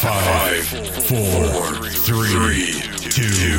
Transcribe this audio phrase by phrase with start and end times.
[0.00, 0.64] Five,
[1.08, 3.58] four, three, two,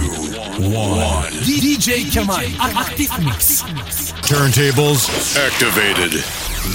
[0.71, 1.29] one.
[1.43, 3.63] DJ Kemal Aktif Mix.
[4.21, 6.23] Turntables activated.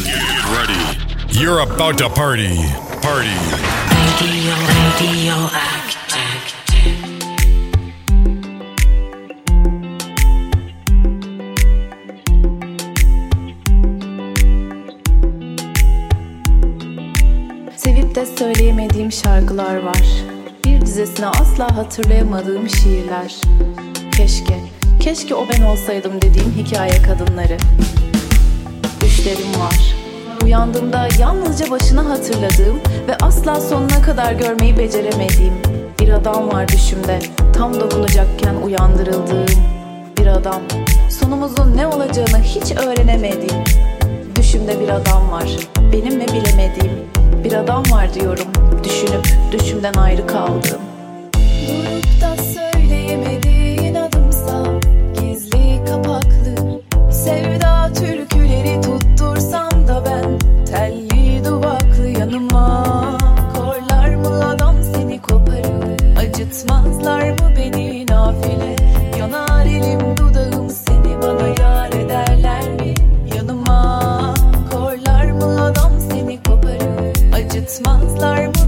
[0.05, 1.41] Get ready.
[1.41, 2.55] You're about to party.
[3.01, 3.33] Party.
[3.89, 6.06] Radio, radio active.
[19.07, 20.07] Söyleyemediğim şarkılar var.
[20.65, 23.35] Bir dizesine asla hatırlayamadığım şiirler.
[24.17, 24.61] Keşke,
[25.01, 27.57] keşke o ben olsaydım dediğim hikaye kadınları.
[29.01, 29.95] Düşlerim var.
[30.45, 35.55] Uyandığımda yalnızca başını hatırladığım ve asla sonuna kadar görmeyi beceremediğim
[36.01, 37.19] bir adam var düşümde.
[37.53, 39.63] Tam dokunacakken uyandırıldığım
[40.19, 40.63] bir adam.
[41.11, 43.65] Sonumuzun ne olacağını hiç öğrenemediğim
[44.37, 45.49] Düşümde bir adam var
[45.93, 47.16] Benim mi bilemediğim
[47.47, 48.47] Bir adam var diyorum.
[48.85, 50.81] Düşünüp düşümden ayrı kaldım.
[51.69, 54.65] Durup da söyleyemediğin adımsa
[55.21, 56.81] Gizli kapaklı
[57.13, 62.85] Sevda türküleri tuttursam da ben Telli duvaklı yanıma.
[63.57, 67.86] Korlar mı adam seni koparır Acıtmazlar mı beni
[78.19, 78.66] Lord.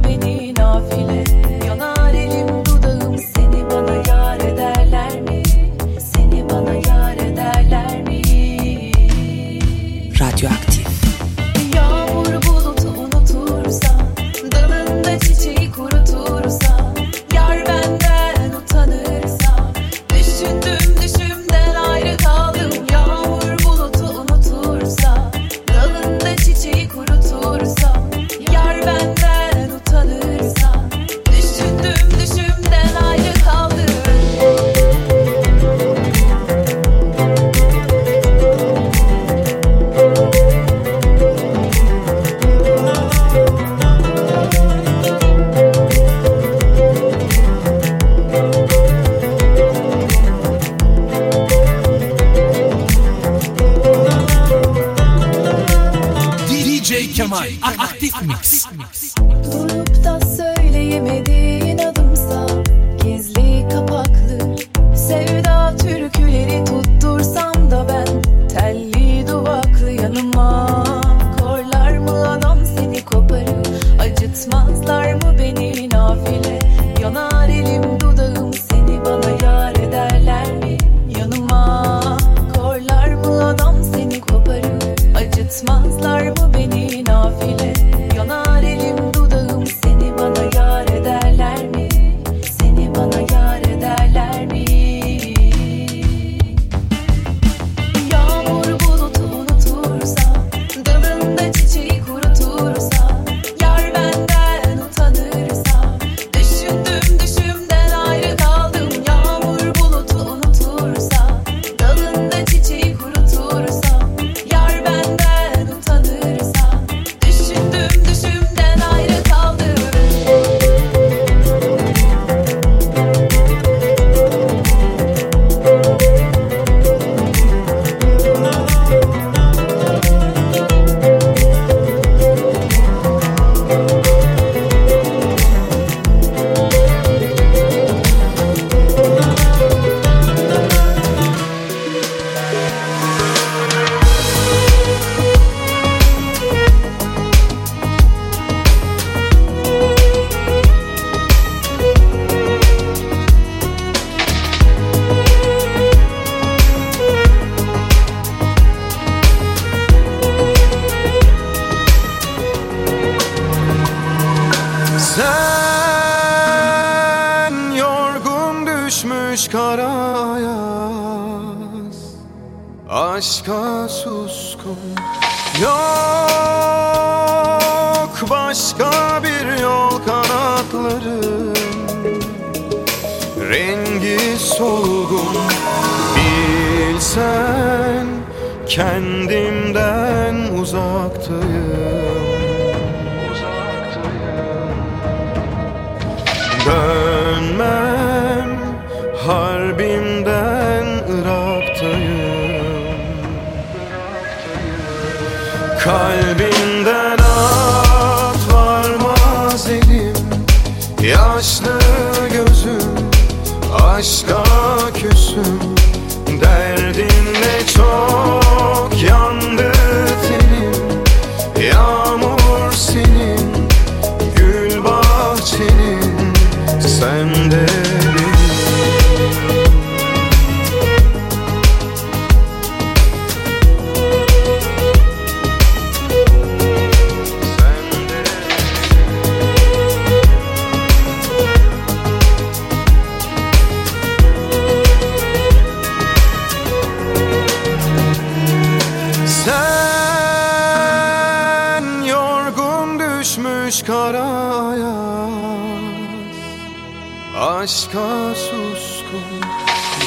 [257.88, 259.40] başka suskun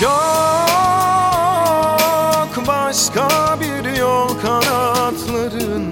[0.02, 0.12] Yok
[2.68, 5.92] başka bir yol kanatların.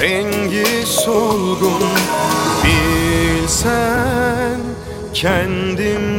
[0.00, 1.82] Rengi solgun
[2.64, 4.60] Bilsen
[5.14, 6.09] kendim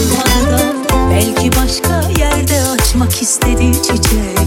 [0.00, 4.39] hiç yanmadı da Belki başka yerde açmak istedi çiçek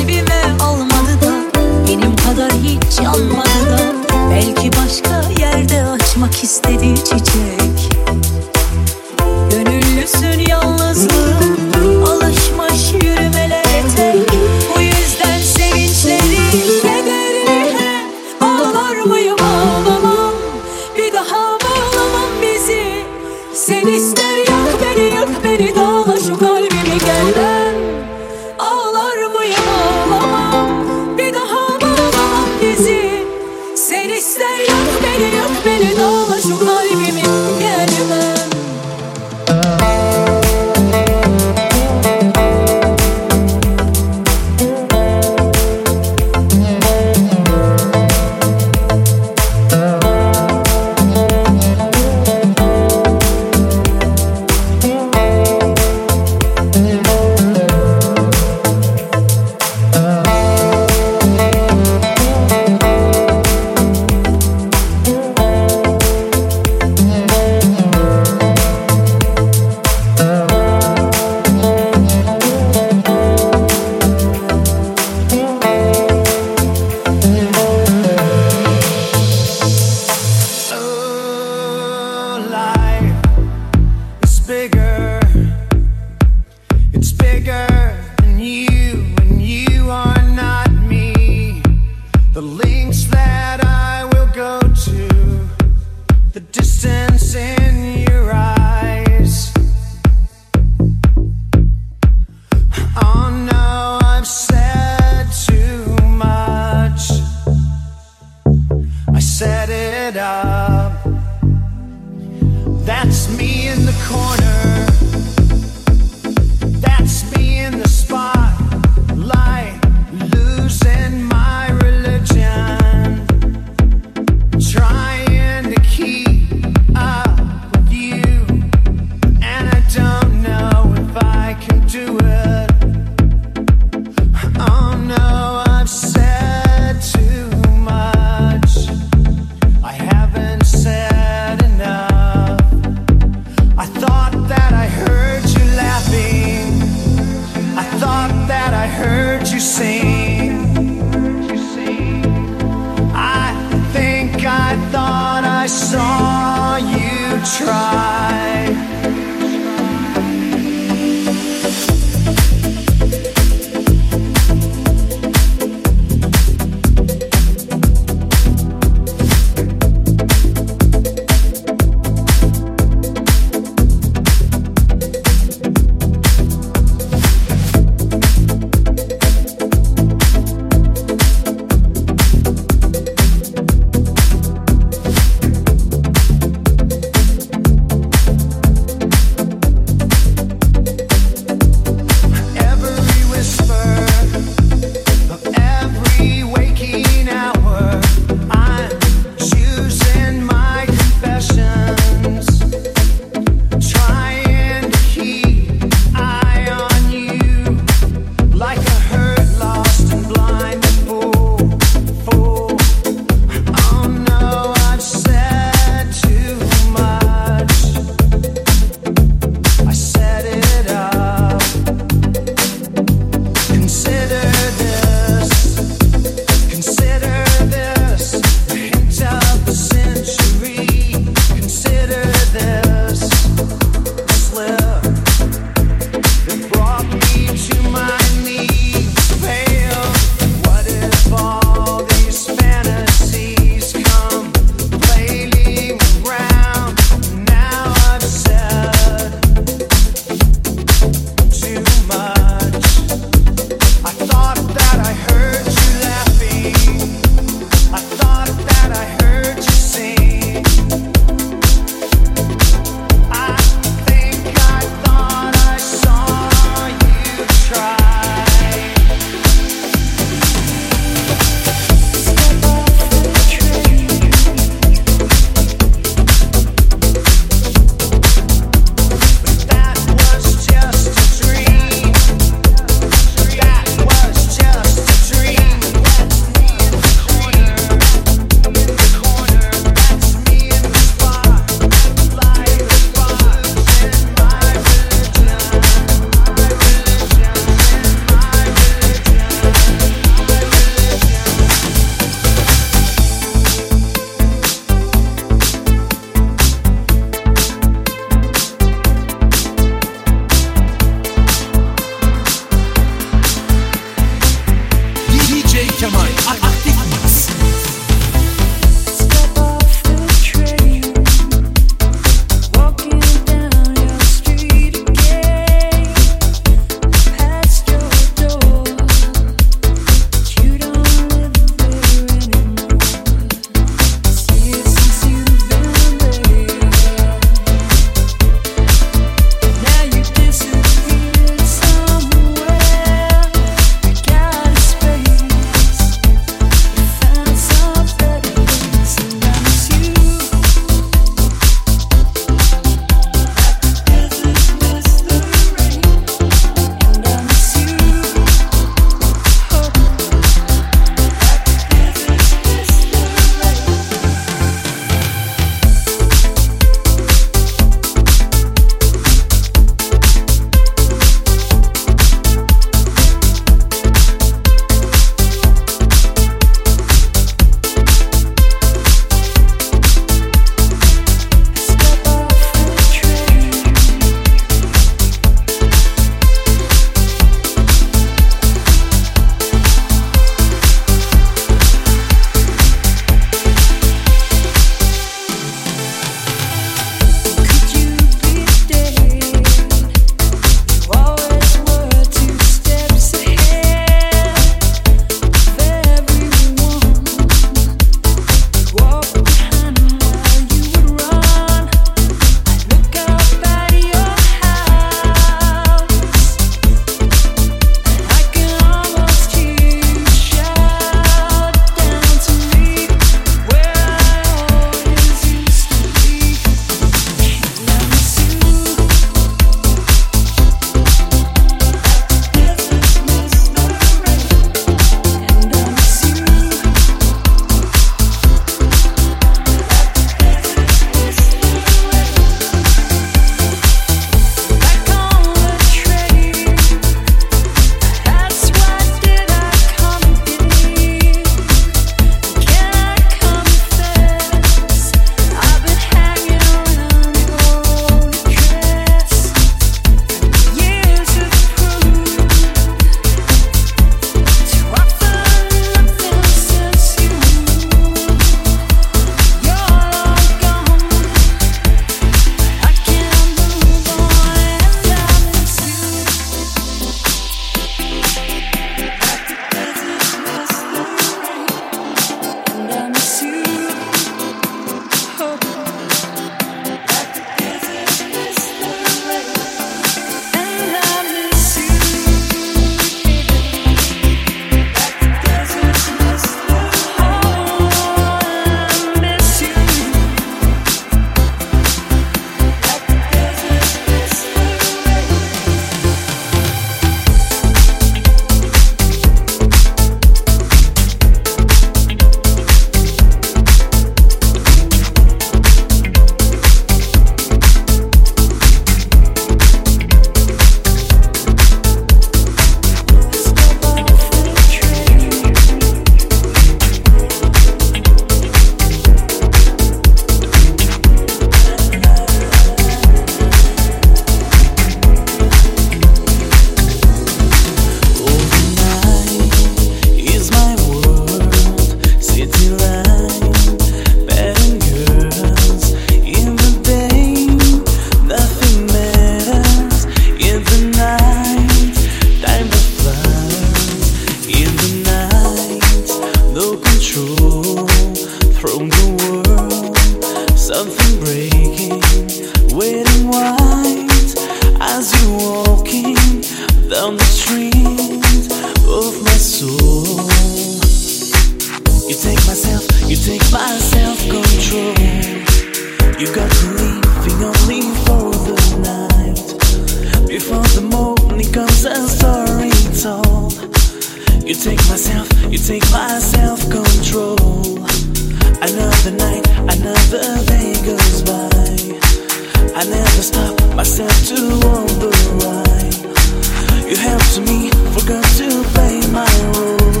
[592.80, 595.12] I never stop myself to on the
[595.44, 596.88] line.
[596.88, 600.00] You helped me, forgot to play my role.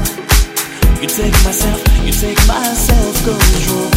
[1.02, 3.89] You take myself, you take my self control.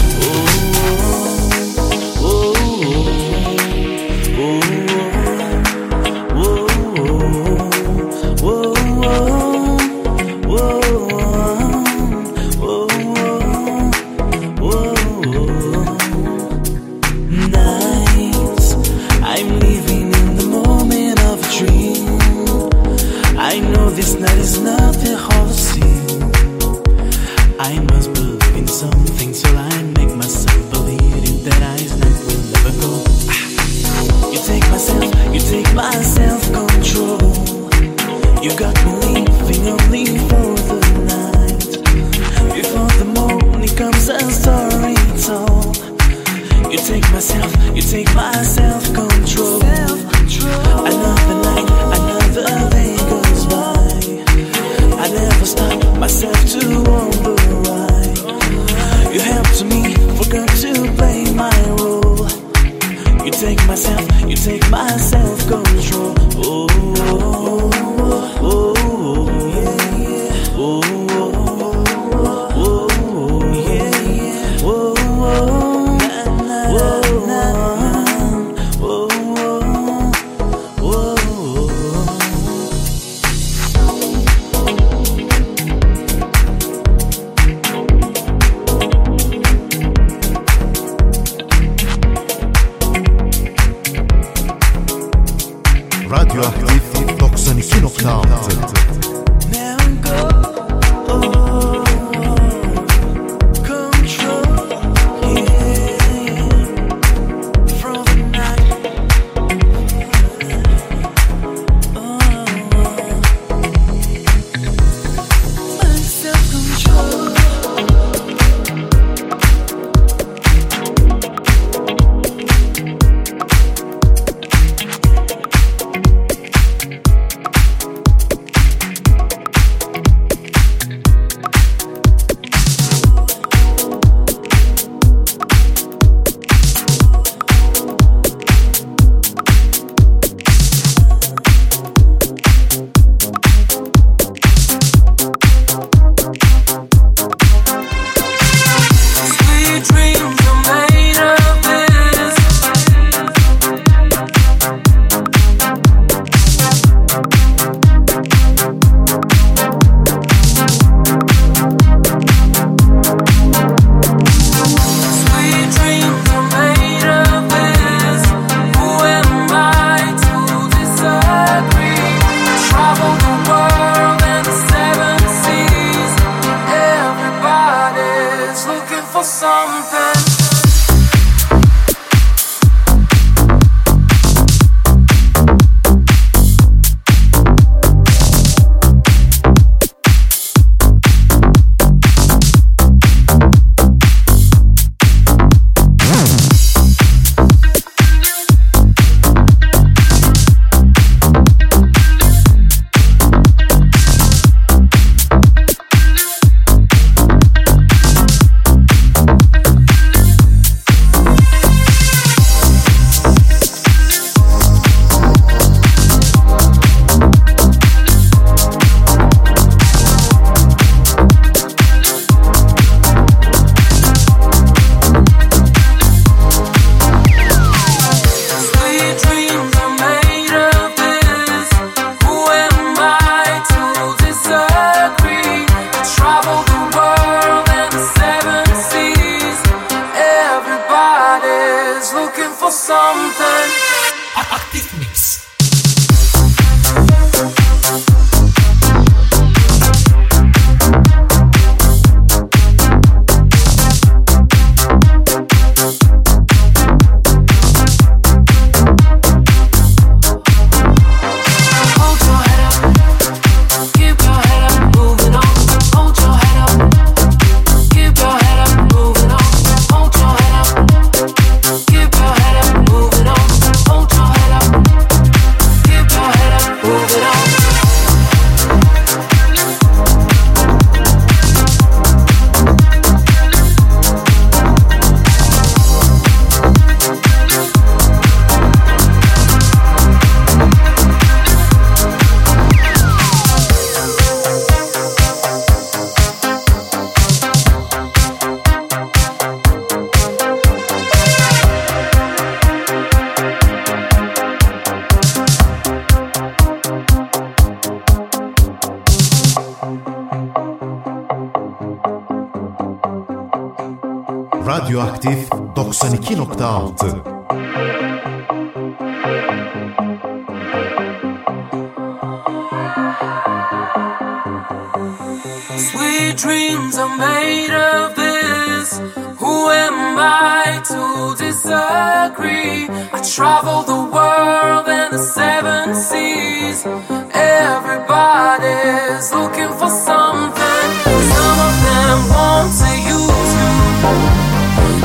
[325.78, 329.00] Sweet dreams are made of this.
[329.40, 332.88] Who am I to disagree?
[333.12, 336.86] I travel the world and the seven seas.
[337.34, 340.88] Everybody's looking for something.
[341.34, 343.74] Some of them want to use you.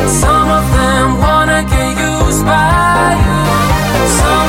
[0.09, 3.41] Some of them wanna get used by you.
[4.21, 4.48] Some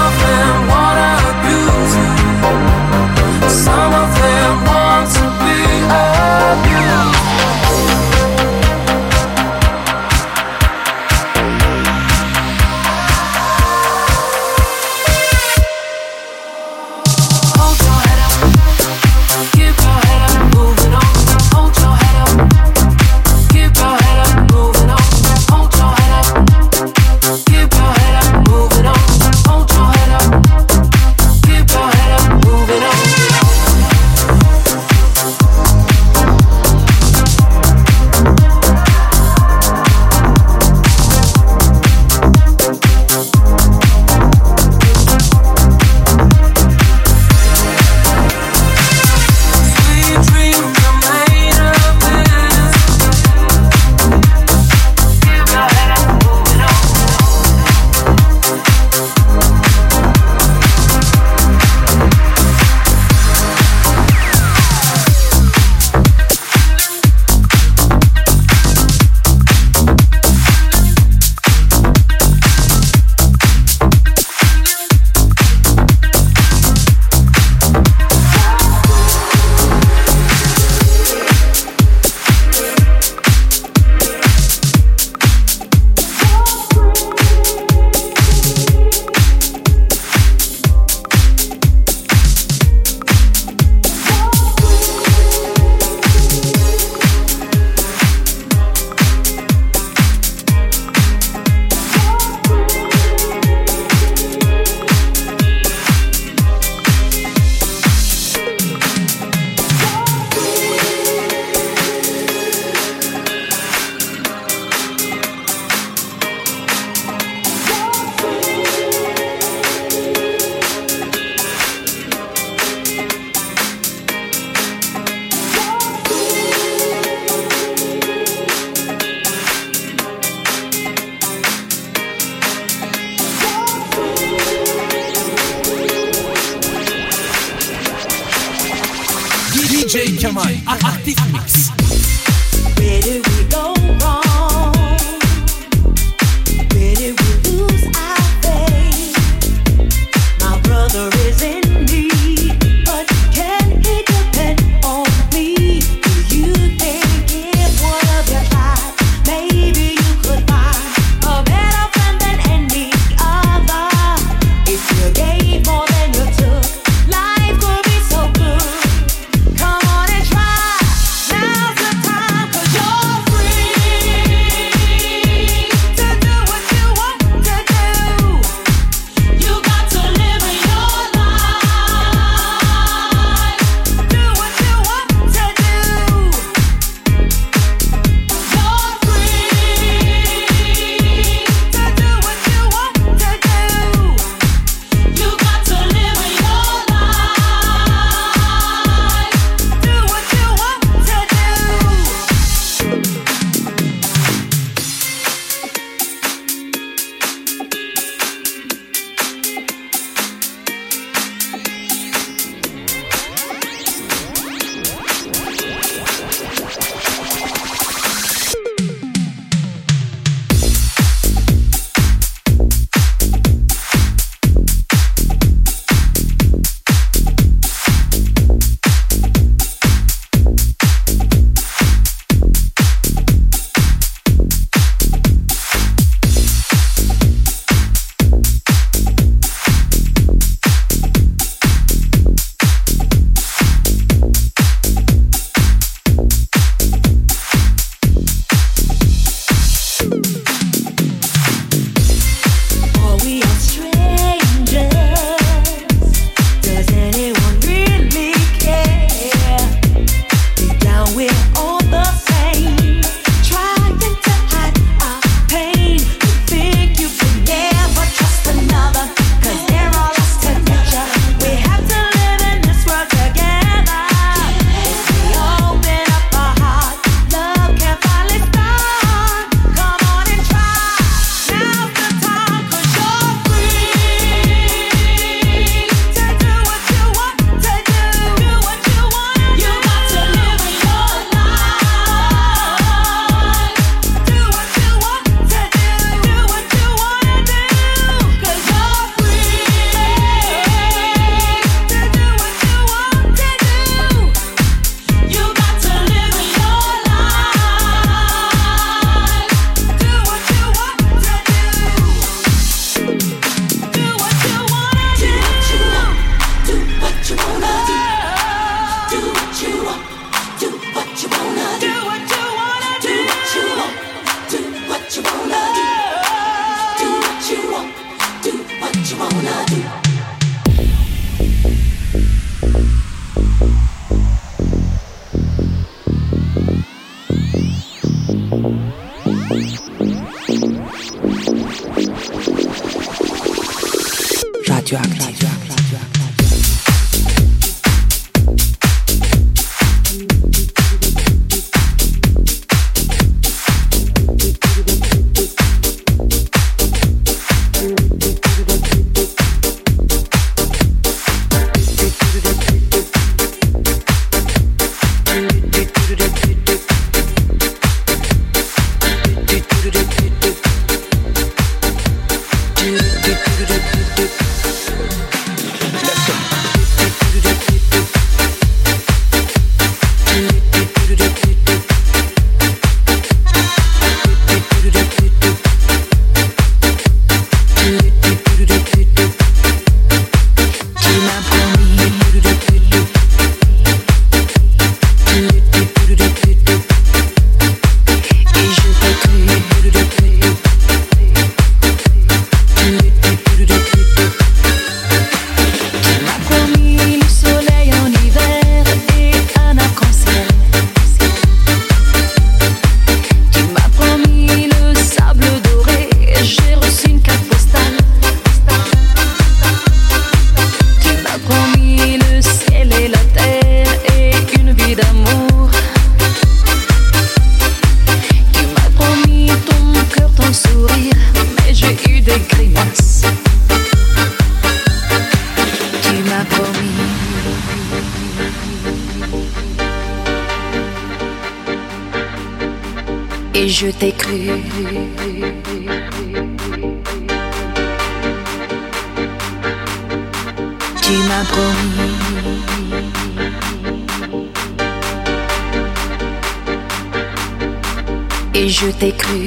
[458.79, 459.39] je t'ai cru.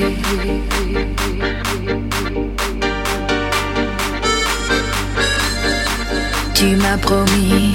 [6.55, 7.72] Tu m'as promis.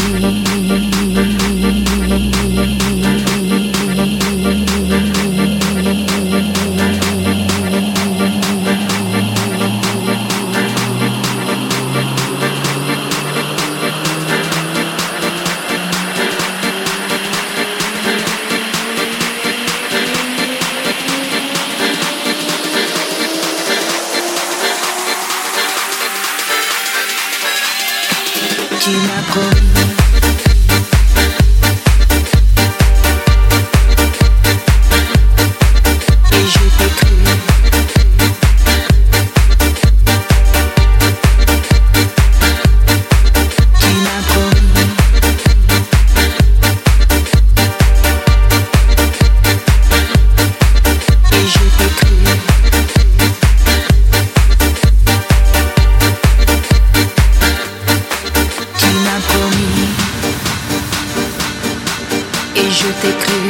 [62.68, 63.42] Et je t'ai cru.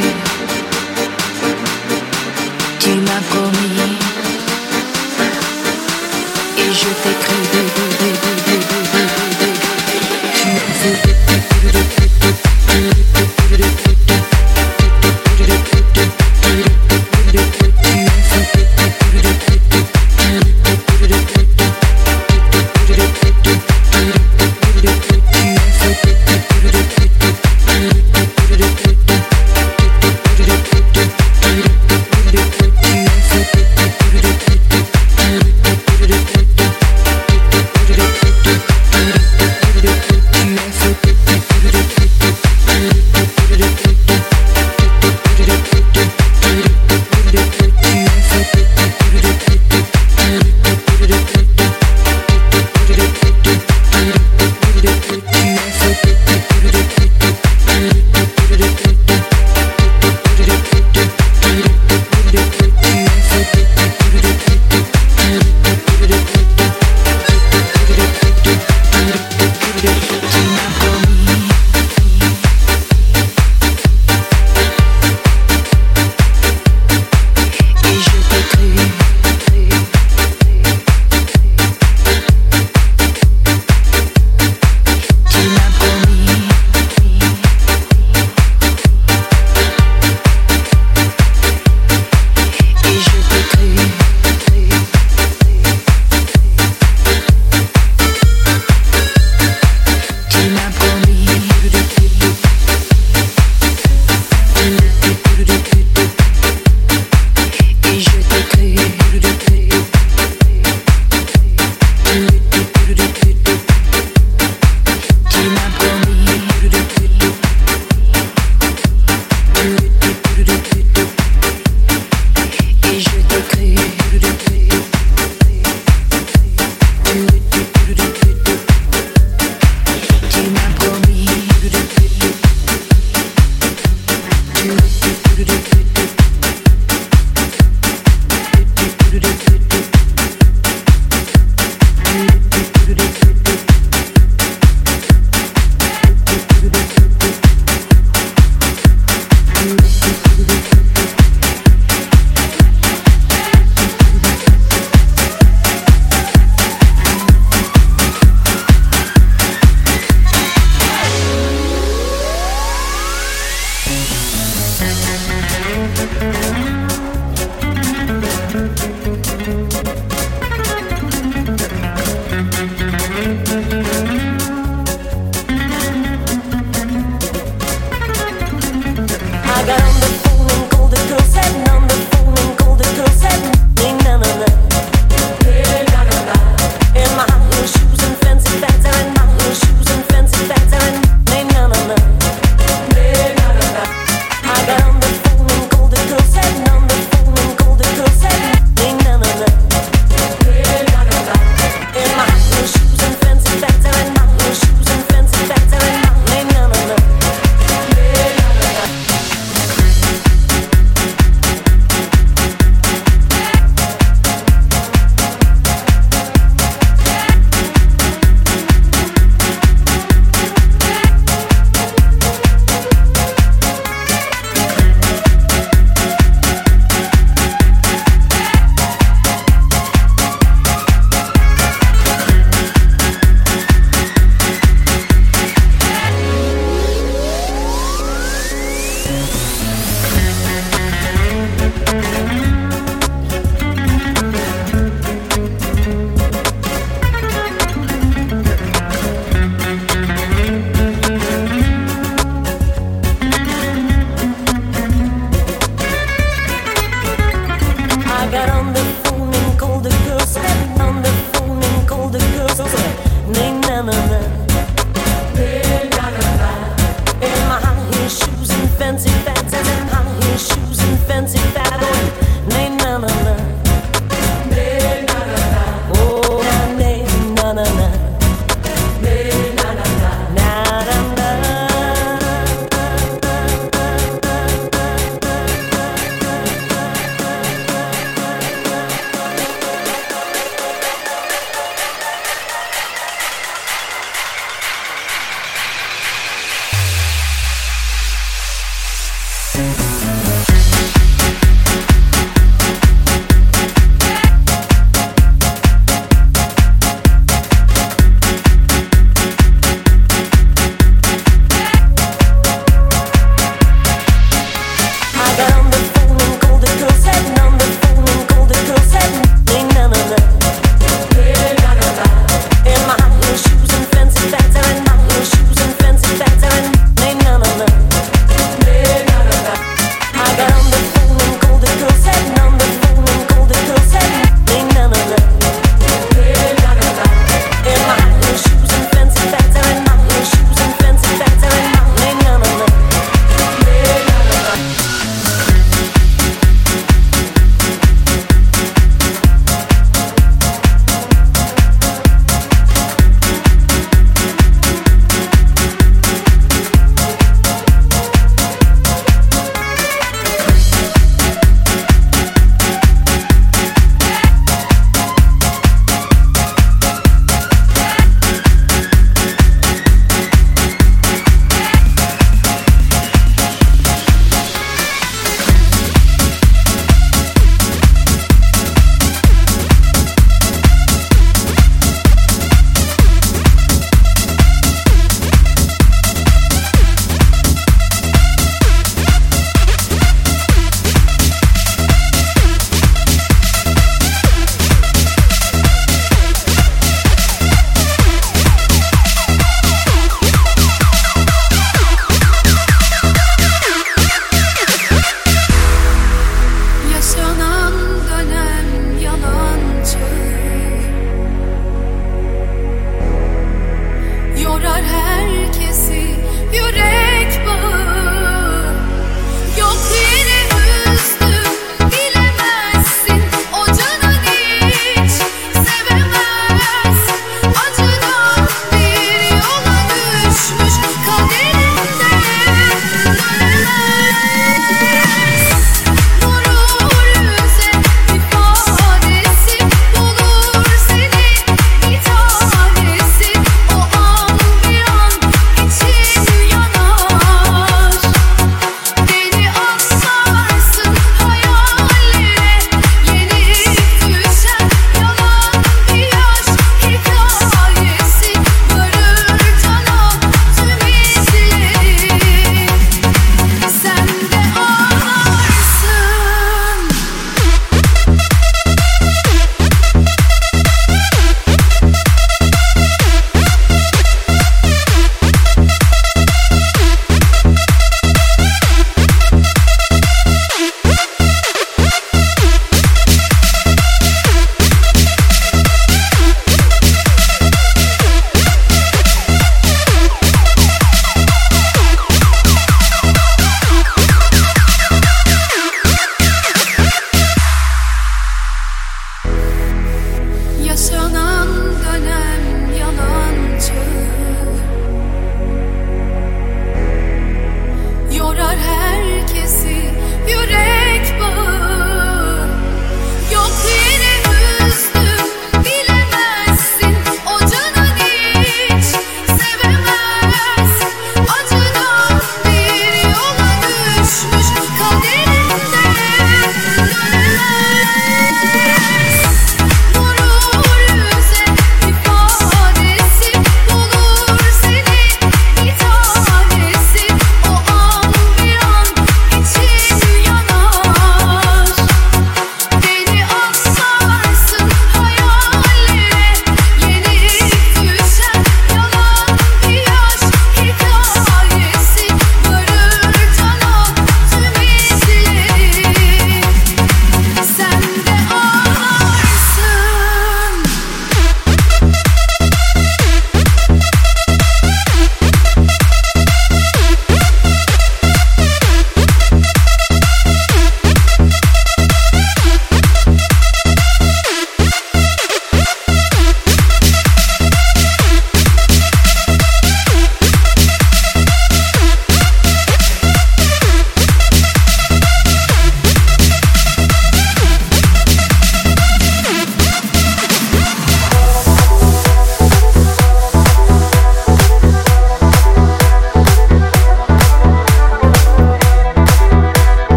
[2.78, 3.96] Tu m'as promis
[6.56, 8.07] et je t'ai cru.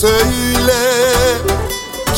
[0.00, 1.12] söyle.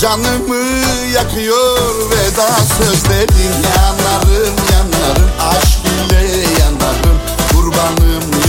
[0.01, 1.79] Canımı yakıyor
[2.11, 6.23] veda sözlerin Yanarım yanarım aşk ile
[6.61, 7.21] yanarım.
[7.53, 8.40] Kurbanım